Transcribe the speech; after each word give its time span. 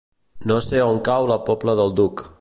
No 0.51 0.57
sé 0.67 0.81
on 0.85 0.97
cau 1.11 1.29
la 1.33 1.39
Pobla 1.51 1.77
del 1.81 1.99
Duc. 2.01 2.29